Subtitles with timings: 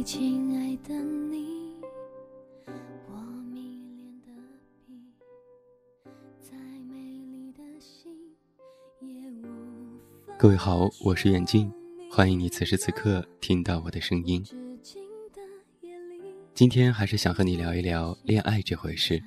[0.00, 1.74] 嘿，亲爱的你，
[3.06, 3.16] 我
[3.52, 4.28] 迷恋的
[4.86, 4.94] 笔，
[6.40, 6.56] 再
[6.88, 8.10] 美丽的心
[9.02, 9.42] 也无
[10.26, 10.32] 法。
[10.38, 11.70] 各位好，我是远近，
[12.10, 14.42] 欢迎你此时此刻听到我的声音。
[16.54, 19.22] 今天还是想和你聊一聊恋爱这回事。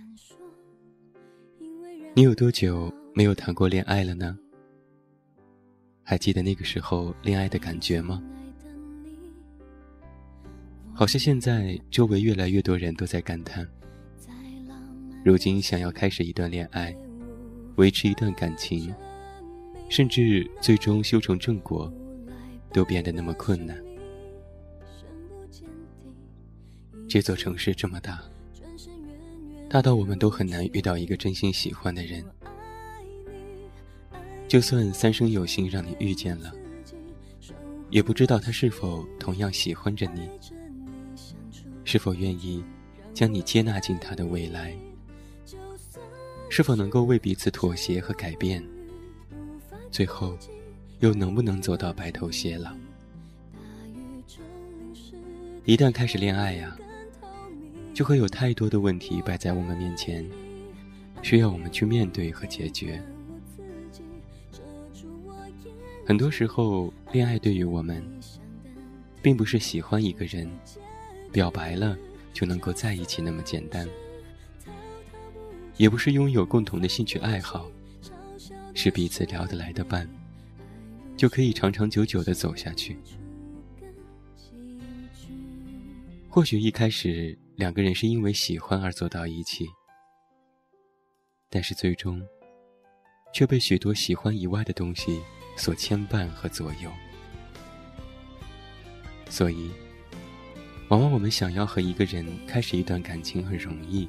[2.15, 4.35] 你有多久没有谈过恋爱了呢？
[6.01, 8.19] 还记得那个时候恋爱的感觉吗？
[10.95, 13.67] 好像现在周围越来越多人都在感叹，
[15.25, 16.95] 如今想要开始一段恋爱，
[17.77, 18.93] 维持一段感情，
[19.89, 21.91] 甚至最终修成正果，
[22.71, 23.75] 都变得那么困难。
[27.09, 28.23] 这座城市这么大，
[29.67, 32.23] 大到我们都很难遇到一个真心喜欢的人。
[34.47, 36.51] 就算三生有幸让你遇见了，
[37.89, 40.29] 也不知道他是否同样喜欢着你。
[41.85, 42.63] 是否愿意
[43.13, 44.75] 将你接纳进他的未来？
[46.49, 48.63] 是否能够为彼此妥协和改变？
[49.89, 50.37] 最后，
[50.99, 52.71] 又能不能走到白头偕老？
[55.65, 56.77] 一旦开始恋爱呀，
[57.93, 60.27] 就会有太多的问题摆在我们面前，
[61.21, 63.01] 需要我们去面对和解决。
[66.05, 68.03] 很多时候，恋爱对于我们，
[69.21, 70.49] 并不是喜欢一个人。
[71.33, 71.97] 表白了
[72.31, 73.89] 就能够在一起那么简单，
[75.77, 77.69] 也不是拥有共同的兴趣爱好，
[78.75, 80.07] 是彼此聊得来的伴，
[81.17, 82.95] 就可以长长久久的走下去。
[86.29, 89.67] 或许一开始两个人是因为喜欢而走到一起，
[91.49, 92.21] 但是最终
[93.33, 95.19] 却被许多喜欢以外的东西
[95.57, 96.91] 所牵绊和左右，
[99.29, 99.71] 所以。
[100.89, 104.07] 往往我们想要和一个人开始一段感情很容易，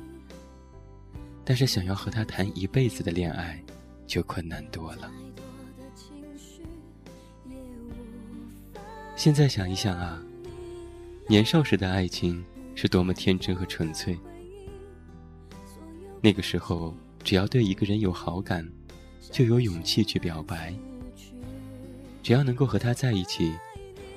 [1.45, 3.63] 但是想要和他谈一辈子的恋爱
[4.07, 5.11] 就困难多了。
[9.17, 10.21] 现在想一想啊，
[11.29, 14.19] 年少时的爱情是多么天真和纯粹。
[16.21, 18.69] 那个时候，只要对一个人有好感，
[19.31, 20.75] 就有勇气去表白；
[22.23, 23.55] 只要能够和他在一起，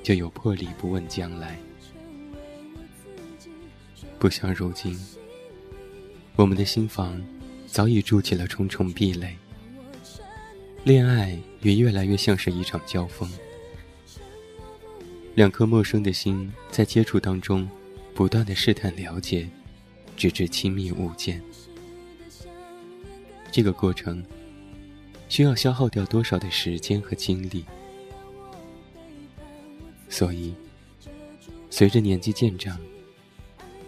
[0.02, 1.58] 就有魄力不问将来。
[4.20, 4.98] 不像如今，
[6.36, 7.22] 我们的心房
[7.68, 9.38] 早已筑起了重重壁垒。
[10.84, 13.30] 恋爱也越来越像是一场交锋，
[15.36, 17.70] 两颗陌生的心在接触当中，
[18.16, 19.48] 不断的试探了解，
[20.16, 21.40] 直至亲密无间。
[23.52, 24.26] 这个过程
[25.30, 27.64] 需要消耗掉多少的时间和精力？
[30.10, 30.56] 所以，
[31.70, 32.80] 随着年纪渐长。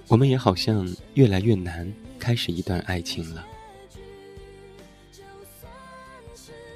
[0.09, 3.45] 我们也好像越来越难开始一段爱情了，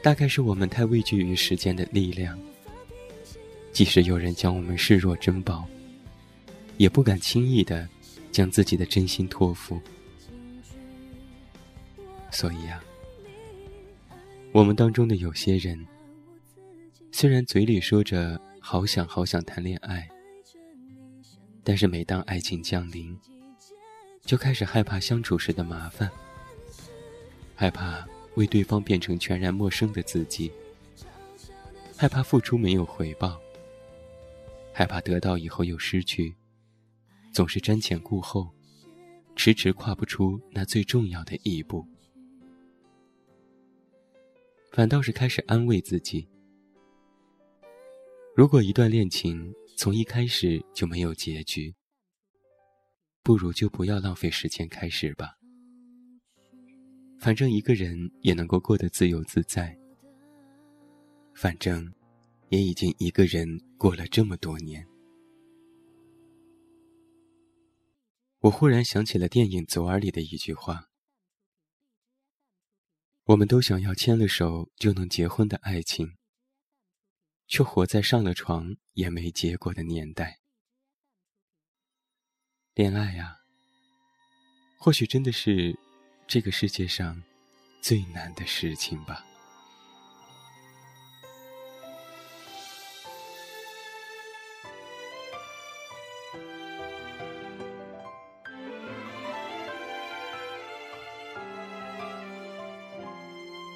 [0.04, 2.40] 大概是我们太畏惧于时间的力量，
[3.72, 5.66] 即使有人将我们视若珍宝，
[6.78, 7.90] 也不敢轻易的
[8.32, 9.82] 将自己的真心托付。
[12.30, 12.84] 所以啊，
[14.52, 15.84] 我们当中的有些人，
[17.12, 20.08] 虽然嘴里说着好想好想谈恋爱。
[21.63, 23.18] 但是每当爱情降临，
[24.24, 26.12] 就开始害怕相处时的麻烦，
[27.56, 30.52] 害怕为对方变成全然陌生的自己，
[31.96, 33.40] 害怕付出没有回报，
[34.73, 36.35] 害怕得到以后又失去，
[37.31, 38.50] 总是瞻前顾后，
[39.35, 41.88] 迟迟跨不出那最重要的一步，
[44.72, 46.28] 反倒是开始安慰自己：
[48.35, 51.75] 如果一段恋情，从一开始就没有结局，
[53.22, 55.37] 不如就不要浪费时间开始吧。
[57.20, 59.78] 反正一个人也能够过得自由自在，
[61.34, 61.91] 反正
[62.49, 63.47] 也已经一个人
[63.78, 64.85] 过了这么多年。
[68.40, 70.90] 我忽然想起了电影《左耳》里的一句话
[73.26, 76.16] ：“我们都想要牵了手就能结婚的爱情。”
[77.47, 80.40] 却活在上了床也没结果的年代。
[82.73, 83.41] 恋爱啊，
[84.79, 85.78] 或许真的是
[86.28, 87.22] 这个世界上
[87.81, 89.25] 最难的事情吧。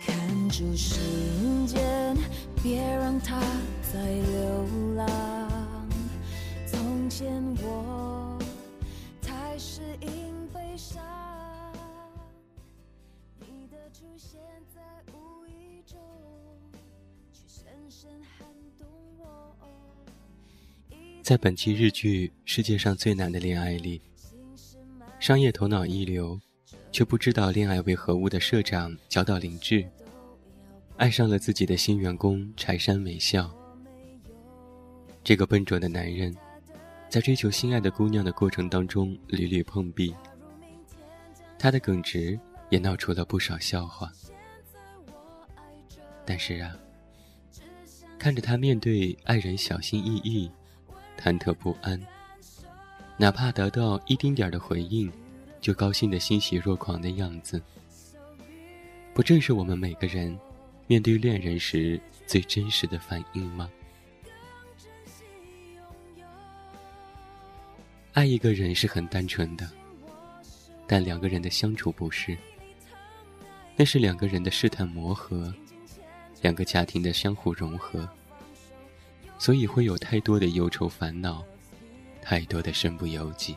[0.06, 0.96] 看住时
[1.68, 1.88] 间。
[2.64, 3.40] 别让它
[3.94, 5.90] 在流浪。
[6.66, 8.38] 从前我
[9.22, 11.02] 太适应悲伤，
[13.40, 14.40] 你的出现。
[14.76, 14.82] 在
[15.14, 15.98] 无意中，
[17.32, 18.46] 却深深撼
[18.78, 18.86] 动
[19.18, 19.56] 我。
[21.24, 24.02] 在本期日剧《世界上最难的恋爱》里，
[25.18, 26.38] 商业头脑一流，
[26.92, 29.90] 却不知道恋爱为何物的社长角岛林志，
[30.98, 33.50] 爱上了自己的新员工柴山美孝。
[35.28, 36.34] 这个笨拙的男人，
[37.10, 40.16] 在追求心爱的姑娘的过程当中屡屡碰壁，
[41.60, 42.40] 他的耿直
[42.70, 44.10] 也闹出了不少笑话。
[46.26, 46.74] 但是啊，
[48.18, 50.50] 看着他面对爱人小心翼翼。
[51.20, 52.02] 忐忑不安，
[53.18, 55.12] 哪怕得到一丁点的回应，
[55.60, 57.62] 就高兴的欣喜若狂的样子，
[59.14, 60.40] 不正是我们每个人
[60.86, 63.70] 面对恋人时最真实的反应吗？
[68.18, 69.70] 爱一个人是很单纯的，
[70.88, 72.36] 但两个人的相处不是，
[73.76, 75.54] 那是两个人的试探磨合，
[76.42, 78.10] 两个家庭的相互融合。
[79.38, 81.46] 所以会有太多的忧愁烦恼，
[82.20, 83.56] 太多的身不由己。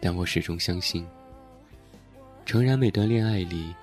[0.00, 1.06] 但我始终相信，
[2.46, 3.74] 诚然每段恋爱里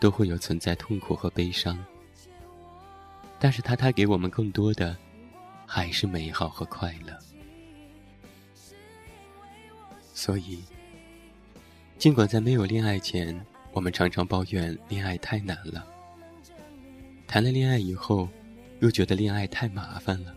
[0.00, 1.78] 都会有存在痛苦和悲伤，
[3.38, 4.96] 但是它带给我们更多的
[5.66, 7.14] 还是美好和快乐。
[10.20, 10.62] 所以，
[11.96, 13.34] 尽管在没有恋爱前，
[13.72, 15.86] 我们常常抱怨恋爱太难了，
[17.26, 18.28] 谈了恋爱以后。
[18.80, 20.34] 又觉得恋爱太麻烦了，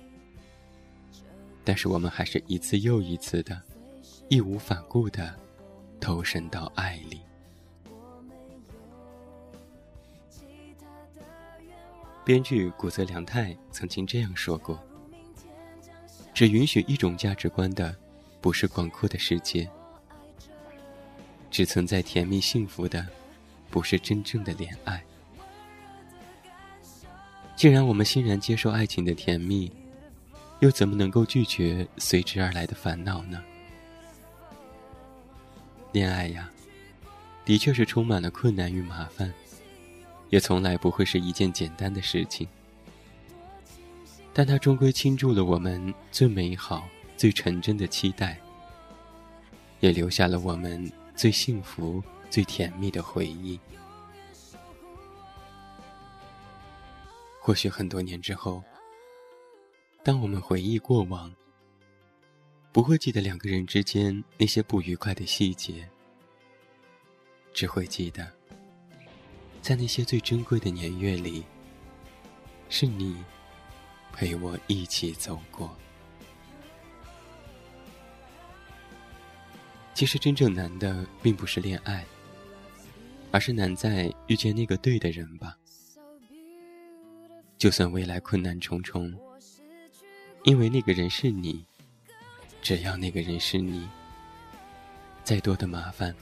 [1.63, 3.61] 但是我们还是一次又一次的，
[4.27, 5.33] 义无反顾的
[6.01, 7.21] 投身到爱里。
[12.25, 14.77] 编剧古泽良太曾经这样说过
[16.35, 17.95] ：“只允许一种价值观的，
[18.43, 19.65] 不是广阔的世界；
[21.49, 23.07] 只存在甜蜜幸福的，
[23.69, 25.01] 不是真正的恋爱。”
[27.55, 29.71] 既然我们欣然接受爱情的甜蜜，
[30.59, 33.41] 又怎么能够拒绝随之而来的烦恼呢？
[35.93, 36.51] 恋爱呀，
[37.45, 39.33] 的确是充满了困难与麻烦，
[40.29, 42.45] 也从来不会是一件简单的事情。
[44.33, 48.39] 但它终归倾注了我们最美好、最纯真的期待，
[49.79, 53.59] 也留下了我们最幸福、最甜蜜的回忆。
[57.39, 58.63] 或许很多年之后，
[60.01, 61.33] 当我们回忆过往，
[62.71, 65.87] 不会记得两个人之间那些不愉快的细节，
[67.53, 68.31] 只会记得，
[69.61, 71.43] 在那些最珍贵的年月里，
[72.69, 73.23] 是你
[74.13, 75.69] 陪我一起走过。
[79.93, 82.03] 其实真正难的并不是恋爱，
[83.31, 85.55] 而是难在遇见那个对的人吧。
[87.57, 89.13] 就算未来困难重重，
[90.43, 91.65] 因为那个人是你，
[92.61, 93.87] 只要那个人是你，
[95.23, 96.13] 再多的麻烦，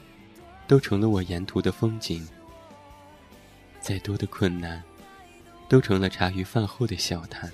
[0.67, 2.23] 都成了我沿途的风景；
[3.79, 4.83] 再多的困难，
[5.67, 7.51] 都成了茶余饭后的笑谈。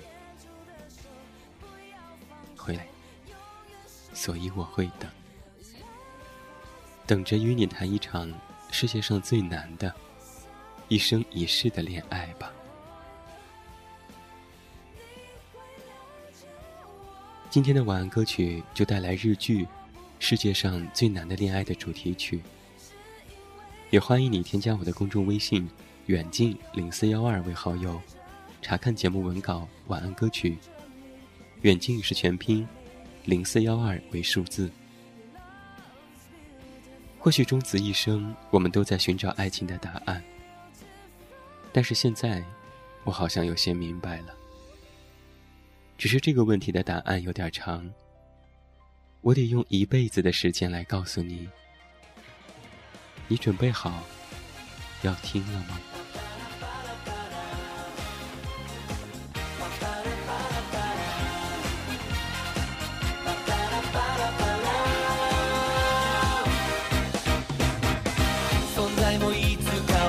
[2.56, 2.86] 回来，
[4.12, 5.10] 所以我会等，
[7.08, 8.30] 等着与你谈一场
[8.70, 9.90] 世界上最难的、
[10.88, 12.52] 一生一世的恋爱吧。
[17.48, 19.64] 今天的晚安歌曲就带来日剧
[20.18, 22.42] 《世界上最难的恋爱》的主题曲，
[23.88, 25.66] 也欢迎你添加我的公众微信
[26.08, 27.98] “远近零四幺二”为好友，
[28.60, 30.58] 查看节目文稿、晚安歌曲。
[31.62, 32.68] 远近是全拼，
[33.24, 34.70] 零四幺二为数字。
[37.18, 40.22] 或许终此一生，我们都在寻找爱情的答案，
[41.72, 42.42] 但是现在，
[43.04, 44.34] 我好像有些明白了。
[45.98, 47.92] 只是这个问题的答案有点长，
[49.20, 51.48] 我得用一辈子的时间来告诉你。
[53.26, 54.04] 你准备好
[55.02, 55.78] 要听了吗？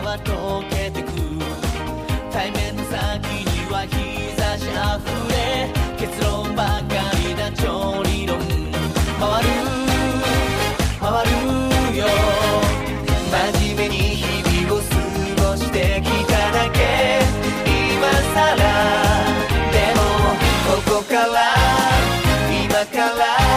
[0.10, 1.12] は溶けてく
[2.32, 7.52] 対面の先には日差しあふれ結論ばかりだ。
[7.52, 8.40] 調理論。
[9.20, 9.50] 回る。
[11.00, 12.08] 回るよ。
[13.54, 17.22] 真面目に日々を過ごしてきただけ。
[17.70, 18.62] 今さら
[19.70, 20.02] でも
[20.66, 21.38] ここから。
[22.50, 23.49] 今から。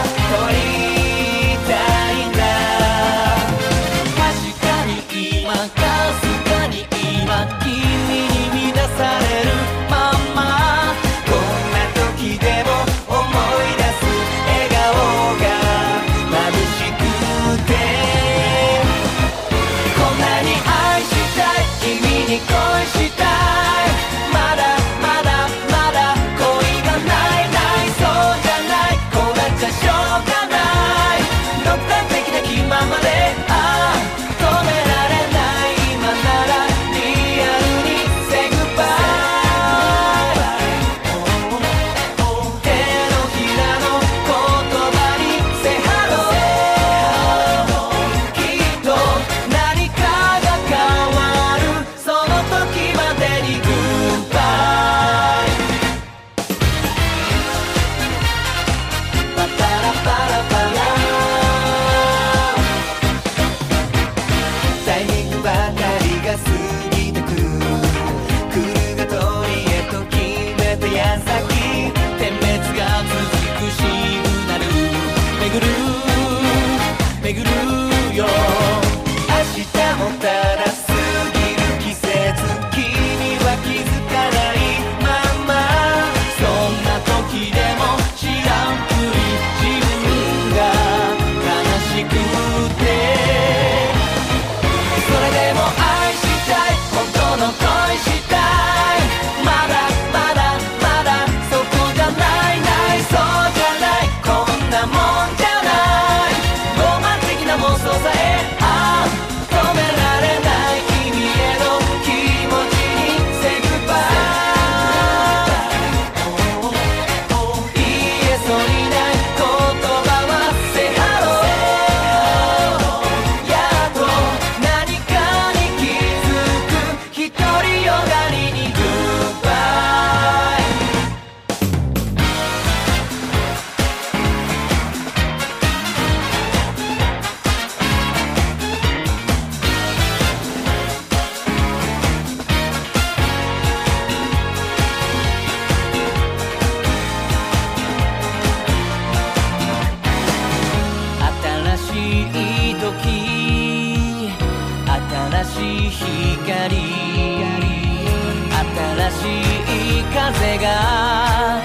[159.22, 161.62] しい風が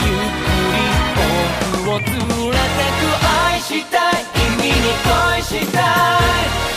[0.00, 2.08] ゆっくり僕を連
[2.50, 3.04] れてく。
[3.46, 6.73] 愛したい君に恋したい。